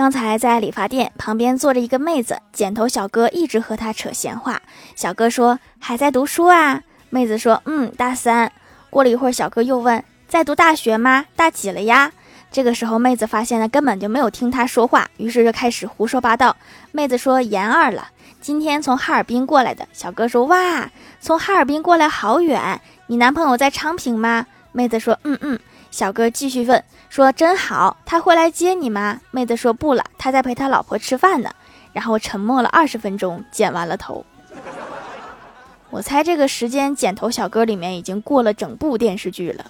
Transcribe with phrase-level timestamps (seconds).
[0.00, 4.62] 刚才在理发店旁边坐着一个妹子，剪头小哥一直和她扯闲话。
[4.96, 6.80] 小哥说：“还在读书啊？”
[7.10, 8.50] 妹子说：“嗯，大三。”
[8.88, 11.26] 过了一会儿，小哥又问：“在读大学吗？
[11.36, 12.12] 大几了呀？”
[12.50, 16.56] 这个时候，妹子发现了根本就没有听他说话，于是就开始胡说八道。
[16.92, 18.08] 妹子说：“研二了，
[18.40, 20.90] 今天从哈尔滨过来的。”小哥说：“哇，
[21.20, 25.58] 从哈尔滨过来好远，你男朋友在昌平吗？”妹子说：“嗯嗯。”
[25.90, 31.50] 小哥继续问说：“真好，他会来接你吗？”妹子说：“不了，他在陪他老婆吃饭呢。”
[31.92, 34.24] 然后沉默了二十分钟，剪完了头。
[35.90, 39.66] 我猜这个时间，剪头小哥里面已经过了整部电视剧了。